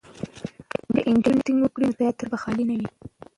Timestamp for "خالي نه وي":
2.41-2.89